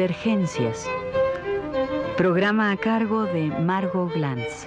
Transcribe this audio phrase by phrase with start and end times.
[0.00, 0.88] Divergencias.
[2.16, 4.64] Programa a cargo de Margot Glantz.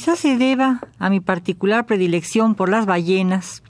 [0.00, 3.62] Quizá se deba a mi particular predilección por las ballenas,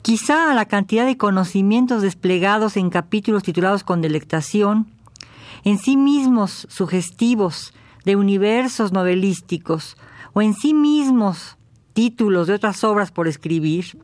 [0.00, 4.86] quizá a la cantidad de conocimientos desplegados en capítulos titulados con delectación,
[5.64, 9.96] en sí mismos sugestivos de universos novelísticos,
[10.34, 11.56] o en sí mismos
[11.94, 13.98] títulos de otras obras por escribir,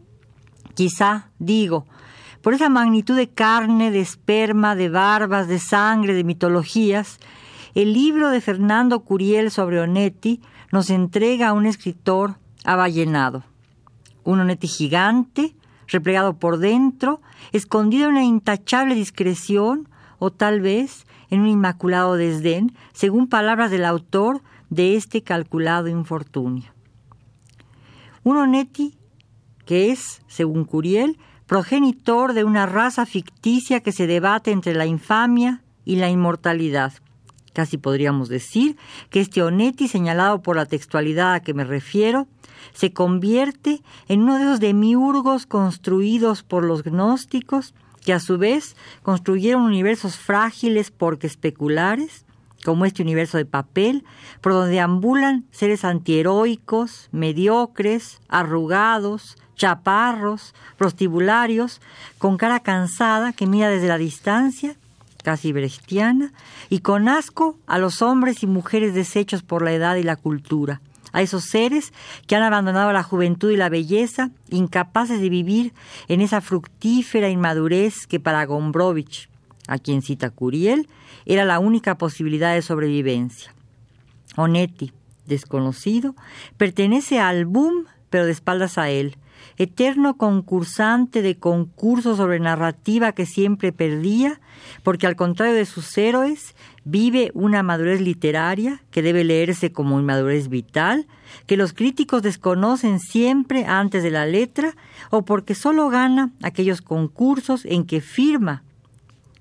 [0.74, 1.86] quizá, digo,
[2.40, 7.20] por esa magnitud de carne, de esperma, de barbas, de sangre, de mitologías,
[7.76, 10.40] el libro de Fernando Curiel sobre Onetti
[10.72, 13.44] nos entrega un escritor avallenado,
[14.24, 15.54] un Onetti gigante,
[15.86, 17.20] replegado por dentro,
[17.52, 23.84] escondido en una intachable discreción o tal vez en un inmaculado desdén, según palabras del
[23.84, 26.72] autor de este calculado infortunio.
[28.24, 28.96] Un Onetti
[29.66, 35.62] que es, según Curiel, progenitor de una raza ficticia que se debate entre la infamia
[35.84, 36.94] y la inmortalidad.
[37.52, 38.76] Casi podríamos decir
[39.10, 42.26] que este Onetti, señalado por la textualidad a que me refiero,
[42.72, 48.74] se convierte en uno de esos demiurgos construidos por los gnósticos, que a su vez
[49.02, 52.24] construyeron universos frágiles porque especulares,
[52.64, 54.04] como este universo de papel,
[54.40, 61.80] por donde ambulan seres antiheroicos, mediocres, arrugados, chaparros, prostibularios,
[62.18, 64.76] con cara cansada que mira desde la distancia
[65.22, 66.32] casi brechtiana,
[66.68, 70.80] y con asco a los hombres y mujeres deshechos por la edad y la cultura,
[71.12, 71.92] a esos seres
[72.26, 75.72] que han abandonado la juventud y la belleza, incapaces de vivir
[76.08, 79.28] en esa fructífera inmadurez que para Gombrowicz,
[79.68, 80.88] a quien cita Curiel,
[81.24, 83.54] era la única posibilidad de sobrevivencia.
[84.36, 84.92] Onetti,
[85.26, 86.14] desconocido,
[86.56, 89.16] pertenece al boom, pero de espaldas a él,
[89.56, 94.40] eterno concursante de concursos sobre narrativa que siempre perdía,
[94.82, 96.54] porque al contrario de sus héroes,
[96.84, 101.06] vive una madurez literaria que debe leerse como inmadurez vital,
[101.46, 104.74] que los críticos desconocen siempre antes de la letra,
[105.10, 108.62] o porque solo gana aquellos concursos en que firma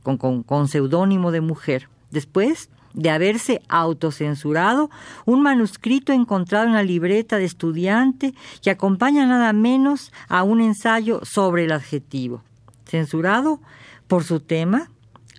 [0.03, 1.89] con, con seudónimo de mujer.
[2.11, 4.89] Después, de haberse autocensurado
[5.25, 11.21] un manuscrito encontrado en la libreta de estudiante que acompaña nada menos a un ensayo
[11.23, 12.43] sobre el adjetivo.
[12.85, 13.59] Censurado
[14.07, 14.89] por su tema,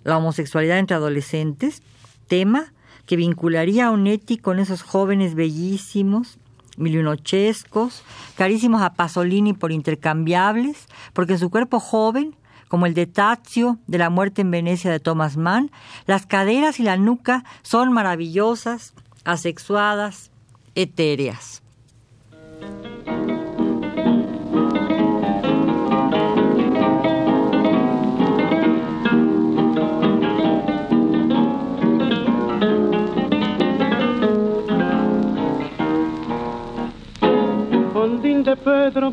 [0.03, 1.83] la homosexualidad entre adolescentes,
[2.27, 2.73] tema
[3.05, 6.37] que vincularía a Onetti con esos jóvenes bellísimos,
[6.77, 8.03] milionochescos,
[8.35, 12.35] carísimos a Pasolini por intercambiables, porque su cuerpo joven
[12.73, 15.69] como el de Tazio de la muerte en Venecia de Thomas Mann,
[16.07, 18.95] las caderas y la nuca son maravillosas,
[19.25, 20.31] asexuadas,
[20.73, 21.61] etéreas.
[38.63, 39.11] Pedro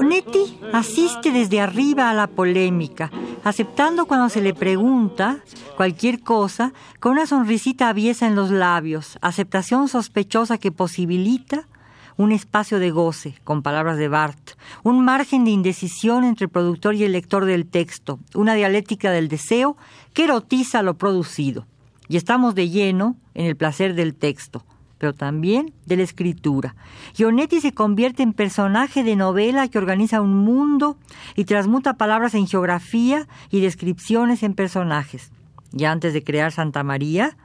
[0.00, 3.10] Onetti asiste desde arriba a la polémica,
[3.44, 5.44] aceptando cuando se le pregunta
[5.76, 11.68] cualquier cosa con una sonrisita aviesa en los labios, aceptación sospechosa que posibilita
[12.16, 16.94] un espacio de goce, con palabras de Barth, un margen de indecisión entre el productor
[16.94, 19.76] y el lector del texto, una dialéctica del deseo
[20.14, 21.66] que erotiza lo producido.
[22.08, 24.64] Y estamos de lleno en el placer del texto,
[25.00, 26.76] pero también de la escritura.
[27.16, 30.98] Ionetti se convierte en personaje de novela que organiza un mundo
[31.34, 35.32] y transmuta palabras en geografía y descripciones en personajes.
[35.72, 37.38] Ya antes de crear Santa María,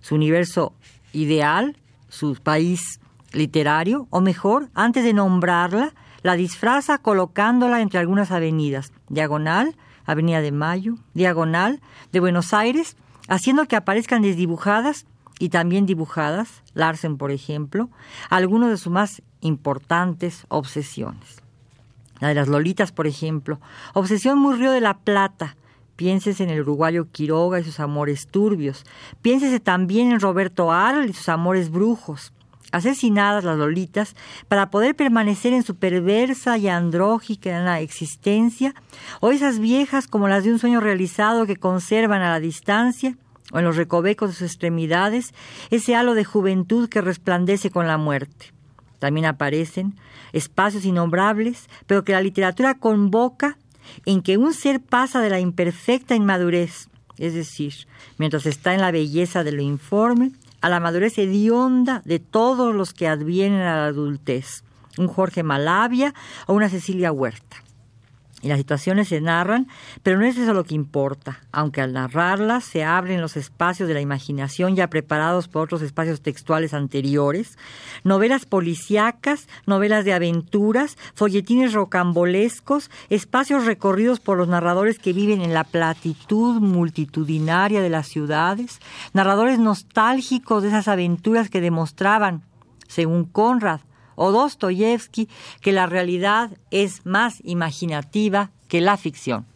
[0.00, 0.74] su universo
[1.12, 1.76] ideal,
[2.08, 3.00] su país
[3.32, 8.92] literario, o mejor, antes de nombrarla, la disfraza colocándola entre algunas avenidas.
[9.08, 11.80] Diagonal, Avenida de Mayo, Diagonal,
[12.10, 12.96] de Buenos Aires,
[13.28, 15.06] haciendo que aparezcan desdibujadas
[15.38, 17.88] y también dibujadas, Larsen por ejemplo,
[18.30, 21.42] algunas de sus más importantes obsesiones.
[22.20, 23.60] La de las Lolitas, por ejemplo,
[23.94, 25.56] obsesión muy río de la Plata.
[25.96, 28.84] Piénsese en el uruguayo Quiroga y sus amores turbios.
[29.22, 32.32] Piénsese también en Roberto Arl y sus amores brujos.
[32.70, 34.14] Asesinadas las Lolitas
[34.48, 38.74] para poder permanecer en su perversa y andrógica existencia,
[39.20, 43.16] o esas viejas como las de un sueño realizado que conservan a la distancia
[43.52, 45.34] o en los recovecos de sus extremidades
[45.70, 48.52] ese halo de juventud que resplandece con la muerte.
[48.98, 49.96] También aparecen
[50.32, 53.56] espacios innombrables, pero que la literatura convoca
[54.04, 57.74] en que un ser pasa de la imperfecta inmadurez, es decir,
[58.18, 62.92] mientras está en la belleza de lo informe, a la madurez hedionda de todos los
[62.92, 64.64] que advienen a la adultez,
[64.98, 66.12] un Jorge Malavia
[66.46, 67.67] o una Cecilia Huerta
[68.40, 69.66] y las situaciones se narran,
[70.02, 73.94] pero no es eso lo que importa, aunque al narrarlas se abren los espacios de
[73.94, 77.58] la imaginación ya preparados por otros espacios textuales anteriores,
[78.04, 85.52] novelas policíacas, novelas de aventuras, folletines rocambolescos, espacios recorridos por los narradores que viven en
[85.52, 88.80] la platitud multitudinaria de las ciudades,
[89.12, 92.42] narradores nostálgicos de esas aventuras que demostraban,
[92.86, 93.80] según Conrad,
[94.18, 95.28] o Dostoyevsky
[95.60, 99.46] que la realidad es más imaginativa que la ficción.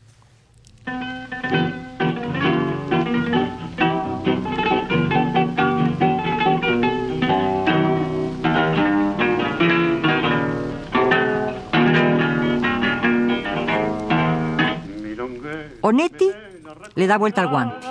[15.85, 16.31] Onetti
[16.95, 17.87] le da vuelta al guante.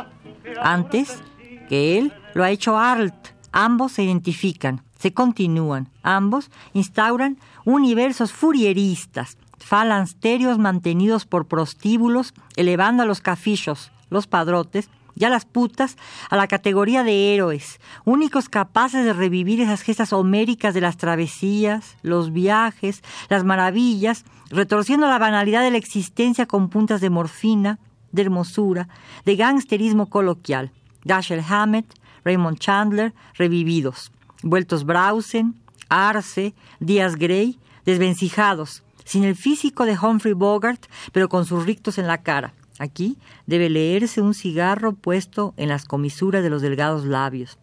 [0.61, 1.21] Antes
[1.67, 3.40] que él lo ha hecho Arlt.
[3.51, 5.89] Ambos se identifican se continúan.
[6.03, 15.25] Ambos instauran universos furieristas, falansterios mantenidos por prostíbulos, elevando a los cafillos, los padrotes, y
[15.25, 15.97] a las putas
[16.29, 21.97] a la categoría de héroes, únicos capaces de revivir esas gestas homéricas de las travesías,
[22.01, 27.77] los viajes, las maravillas, retorciendo la banalidad de la existencia con puntas de morfina,
[28.13, 28.87] de hermosura,
[29.25, 30.71] de gangsterismo coloquial.
[31.03, 34.11] Dashiell Hammett, Raymond Chandler, revividos
[34.43, 35.55] vueltos Brausen,
[35.89, 42.07] Arce, Díaz Gray, desvencijados, sin el físico de Humphrey Bogart, pero con sus rictos en
[42.07, 42.53] la cara.
[42.79, 47.59] Aquí debe leerse un cigarro puesto en las comisuras de los delgados labios.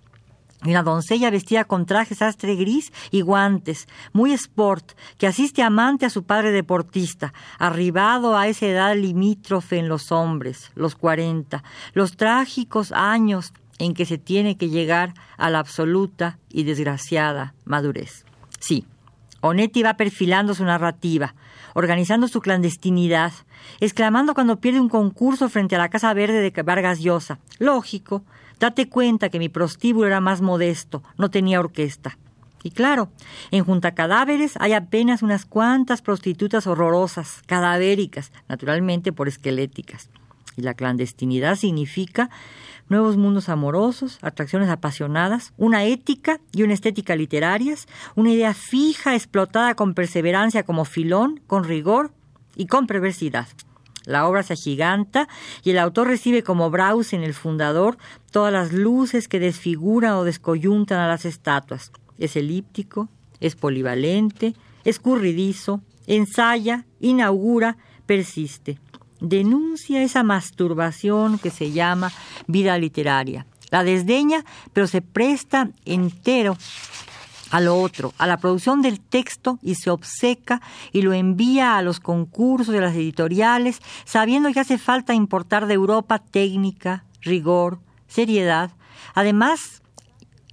[0.64, 6.04] Y una doncella vestida con traje sastre gris y guantes, muy sport, que asiste amante
[6.04, 11.62] a su padre deportista, arribado a esa edad limítrofe en los hombres, los cuarenta,
[11.94, 18.24] los trágicos años en que se tiene que llegar a la absoluta y desgraciada madurez.
[18.58, 18.86] Sí,
[19.40, 21.34] Onetti va perfilando su narrativa,
[21.74, 23.32] organizando su clandestinidad,
[23.80, 27.38] exclamando cuando pierde un concurso frente a la Casa Verde de Vargas Llosa.
[27.58, 28.24] Lógico,
[28.58, 32.18] date cuenta que mi prostíbulo era más modesto, no tenía orquesta.
[32.64, 33.10] Y claro,
[33.52, 40.10] en Junta Cadáveres hay apenas unas cuantas prostitutas horrorosas, cadavéricas, naturalmente por esqueléticas.
[40.58, 42.30] Y la clandestinidad significa
[42.88, 49.76] nuevos mundos amorosos, atracciones apasionadas, una ética y una estética literarias, una idea fija explotada
[49.76, 52.10] con perseverancia como filón, con rigor
[52.56, 53.46] y con perversidad.
[54.04, 55.28] La obra se agiganta
[55.62, 57.96] y el autor recibe como Braus en el fundador
[58.32, 61.92] todas las luces que desfiguran o descoyuntan a las estatuas.
[62.18, 63.08] Es elíptico,
[63.38, 67.76] es polivalente, escurridizo, ensaya, inaugura,
[68.06, 68.80] persiste
[69.20, 72.12] denuncia esa masturbación que se llama
[72.46, 73.46] vida literaria.
[73.70, 76.56] La desdeña, pero se presta entero
[77.50, 80.60] a lo otro, a la producción del texto y se obseca
[80.92, 85.74] y lo envía a los concursos a las editoriales, sabiendo que hace falta importar de
[85.74, 88.70] Europa técnica, rigor, seriedad.
[89.14, 89.82] Además,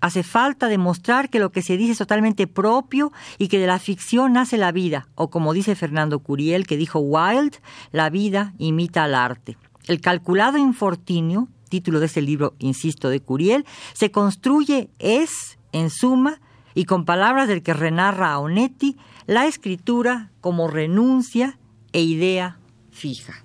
[0.05, 3.79] Hace falta demostrar que lo que se dice es totalmente propio y que de la
[3.79, 7.55] ficción nace la vida, o como dice Fernando Curiel, que dijo Wild,
[7.91, 9.57] la vida imita al arte.
[9.87, 16.39] El calculado infortunio, título de ese libro, insisto, de Curiel, se construye, es, en suma,
[16.75, 21.57] y con palabras del que renarra a Onetti, la escritura como renuncia
[21.93, 22.59] e idea
[22.91, 23.44] fija.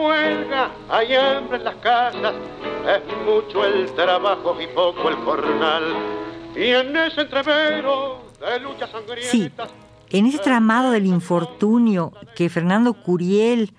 [0.00, 2.34] Huelga, hay hambre en las casas,
[2.86, 5.82] es mucho el trabajo y poco el jornal.
[6.56, 9.30] Y en ese entrevero de lucha sangrienta...
[9.30, 9.50] Sí,
[10.10, 13.72] en ese tramado del infortunio que Fernando Curiel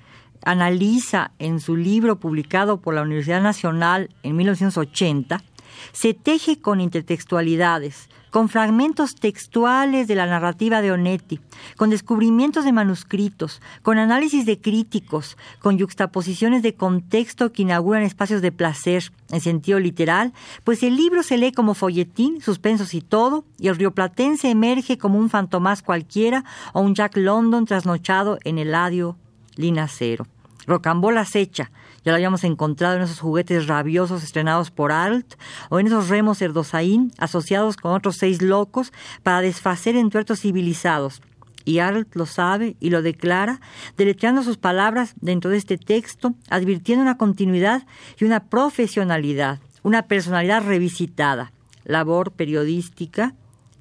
[0.45, 5.43] analiza en su libro publicado por la Universidad Nacional en 1980,
[5.91, 11.39] se teje con intertextualidades, con fragmentos textuales de la narrativa de Onetti,
[11.77, 18.41] con descubrimientos de manuscritos, con análisis de críticos, con yuxtaposiciones de contexto que inauguran espacios
[18.41, 20.33] de placer en sentido literal,
[20.63, 25.19] pues el libro se lee como folletín, suspensos y todo, y el rioplatense emerge como
[25.19, 29.17] un fantomás cualquiera o un Jack London trasnochado en el adio
[29.55, 30.25] linacero.
[30.67, 31.71] Rocambole acecha,
[32.03, 35.35] ya lo habíamos encontrado en esos juguetes rabiosos estrenados por Alt
[35.69, 38.91] o en esos remos erdosaín asociados con otros seis locos
[39.23, 41.21] para desfacer en tuertos civilizados.
[41.63, 43.61] y Arlt lo sabe y lo declara,
[43.95, 47.85] deletreando sus palabras dentro de este texto, advirtiendo una continuidad
[48.19, 51.51] y una profesionalidad, una personalidad revisitada,
[51.83, 53.35] labor periodística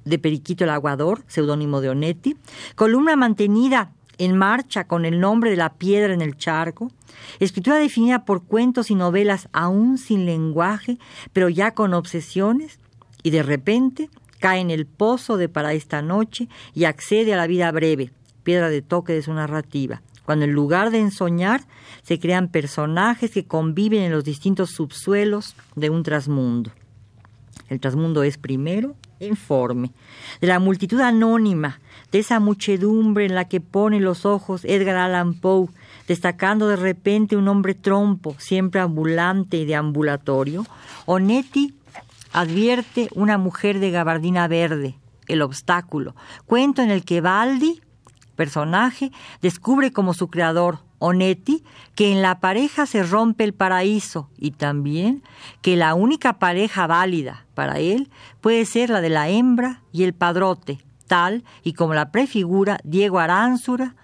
[0.05, 2.37] de Periquito el Aguador, seudónimo de Onetti,
[2.75, 3.91] columna mantenida
[4.25, 6.91] en marcha con el nombre de la piedra en el charco,
[7.39, 10.99] escritura definida por cuentos y novelas aún sin lenguaje,
[11.33, 12.77] pero ya con obsesiones,
[13.23, 17.47] y de repente cae en el pozo de para esta noche y accede a la
[17.47, 18.11] vida breve,
[18.43, 21.61] piedra de toque de su narrativa, cuando en lugar de ensoñar
[22.03, 26.71] se crean personajes que conviven en los distintos subsuelos de un trasmundo.
[27.69, 29.91] El trasmundo es primero informe,
[30.39, 31.79] de la multitud anónima,
[32.11, 35.69] de esa muchedumbre en la que pone los ojos Edgar Allan Poe,
[36.07, 40.65] destacando de repente un hombre trompo, siempre ambulante y deambulatorio,
[41.05, 41.73] Onetti
[42.33, 44.95] advierte una mujer de gabardina verde,
[45.27, 46.15] el obstáculo,
[46.45, 47.81] cuento en el que Baldi,
[48.35, 51.63] personaje, descubre como su creador, Onetti,
[51.95, 55.23] que en la pareja se rompe el paraíso y también
[55.61, 60.13] que la única pareja válida para él puede ser la de la hembra y el
[60.13, 60.79] padrote,
[61.11, 63.95] tal y como la prefigura Diego Aránzura,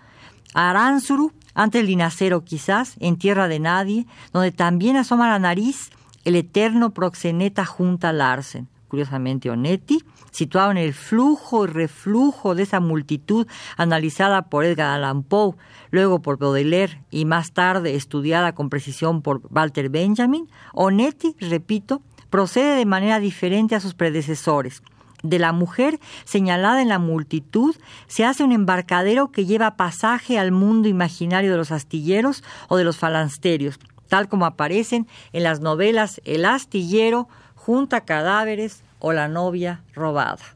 [0.53, 5.89] Aránzuru, ante el dinacero quizás, en tierra de nadie, donde también asoma la nariz
[6.25, 8.67] el eterno proxeneta junta Larsen.
[8.89, 13.47] Curiosamente, Onetti, situado en el flujo y reflujo de esa multitud
[13.77, 15.55] analizada por Edgar Allan Poe,
[15.91, 22.75] luego por Baudelaire y más tarde estudiada con precisión por Walter Benjamin, Onetti, repito, procede
[22.75, 24.83] de manera diferente a sus predecesores.
[25.23, 27.75] De la mujer señalada en la multitud
[28.07, 32.83] se hace un embarcadero que lleva pasaje al mundo imaginario de los astilleros o de
[32.83, 39.83] los falansterios, tal como aparecen en las novelas El astillero, Junta cadáveres o La novia
[39.93, 40.55] robada.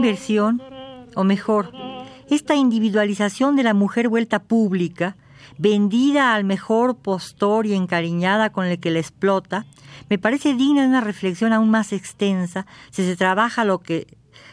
[0.00, 0.62] Esta inversión,
[1.14, 1.72] o mejor,
[2.30, 5.18] esta individualización de la mujer vuelta pública,
[5.58, 9.66] vendida al mejor postor y encariñada con el que la explota,
[10.08, 13.66] me parece digna de una reflexión aún más extensa si se trabaja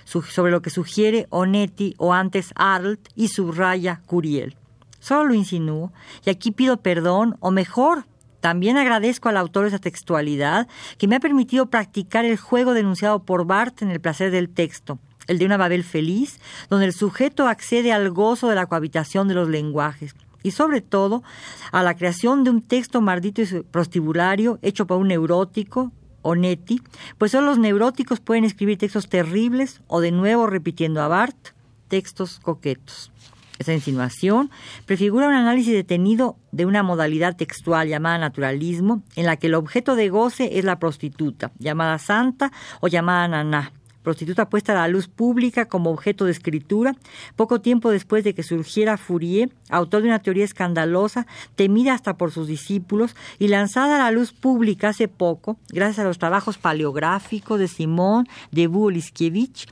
[0.04, 4.58] sobre lo que sugiere Onetti o antes Arlt y subraya Curiel.
[5.00, 5.94] Solo lo insinúo
[6.26, 8.06] y aquí pido perdón, o mejor,
[8.42, 13.46] también agradezco al autor esa textualidad que me ha permitido practicar el juego denunciado por
[13.46, 17.94] Barth en El placer del texto, el de una Babel feliz, donde el sujeto accede
[17.94, 21.24] al gozo de la cohabitación de los lenguajes y sobre todo
[21.72, 25.92] a la creación de un texto maldito y prostibulario hecho por un neurótico,
[26.22, 26.82] Onetti,
[27.18, 31.54] pues solo los neuróticos pueden escribir textos terribles o de nuevo repitiendo a Barth,
[31.88, 33.12] textos coquetos.
[33.60, 34.52] Esa insinuación
[34.86, 39.96] prefigura un análisis detenido de una modalidad textual llamada naturalismo, en la que el objeto
[39.96, 43.72] de goce es la prostituta, llamada santa o llamada naná,
[44.08, 46.96] prostituta puesta a la luz pública como objeto de escritura,
[47.36, 52.32] poco tiempo después de que surgiera Fourier, autor de una teoría escandalosa, temida hasta por
[52.32, 57.60] sus discípulos y lanzada a la luz pública hace poco, gracias a los trabajos paleográficos
[57.60, 59.66] de Simón de Buliskiewicz,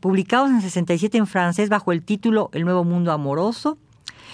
[0.00, 3.78] publicados en 67 en francés bajo el título El Nuevo Mundo Amoroso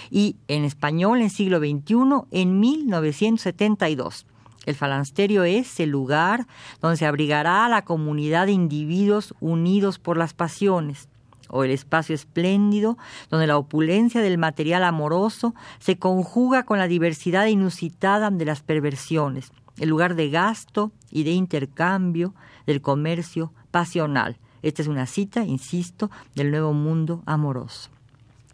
[0.09, 4.25] y en español en siglo XXI en 1972.
[4.65, 6.45] El falansterio es el lugar
[6.81, 11.09] donde se abrigará a la comunidad de individuos unidos por las pasiones,
[11.49, 12.97] o el espacio espléndido
[13.29, 19.51] donde la opulencia del material amoroso se conjuga con la diversidad inusitada de las perversiones,
[19.77, 22.33] el lugar de gasto y de intercambio
[22.65, 24.37] del comercio pasional.
[24.61, 27.89] Esta es una cita, insisto, del nuevo mundo amoroso.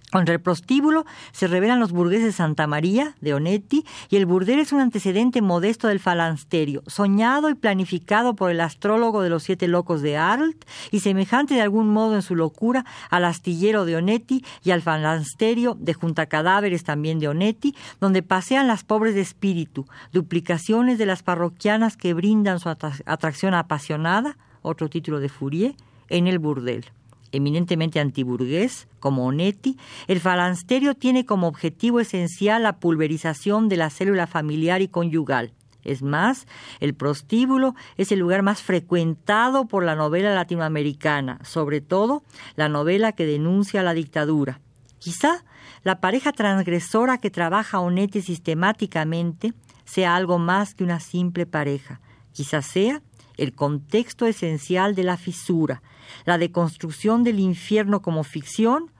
[0.09, 4.71] Contra el prostíbulo se revelan los burgueses Santa María, de Onetti, y el burdel es
[4.71, 10.01] un antecedente modesto del falansterio, soñado y planificado por el astrólogo de los siete locos
[10.01, 14.71] de Arlt, y semejante de algún modo en su locura al astillero de Onetti y
[14.71, 20.97] al falansterio de Junta Cadáveres también de Onetti, donde pasean las pobres de espíritu, duplicaciones
[20.97, 25.75] de las parroquianas que brindan su atracción apasionada, otro título de Fourier,
[26.07, 26.85] en el burdel
[27.31, 34.27] eminentemente antiburgués, como Onetti, el falansterio tiene como objetivo esencial la pulverización de la célula
[34.27, 35.53] familiar y conyugal.
[35.83, 36.47] Es más,
[36.81, 42.23] el prostíbulo es el lugar más frecuentado por la novela latinoamericana, sobre todo
[42.55, 44.59] la novela que denuncia la dictadura.
[44.99, 45.45] Quizá
[45.83, 49.53] la pareja transgresora que trabaja Onetti sistemáticamente
[49.85, 52.01] sea algo más que una simple pareja.
[52.33, 53.01] Quizá sea
[53.37, 55.81] el contexto esencial de la fisura,
[56.25, 58.91] la deconstrucción del infierno como ficción,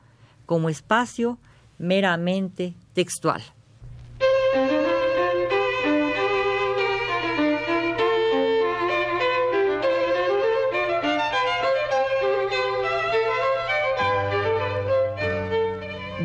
[0.46, 1.38] como espacio
[1.78, 3.44] meramente textual.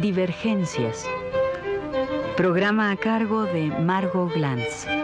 [0.01, 1.07] Divergencias.
[2.37, 5.02] Programa a cargo de Margot Glantz.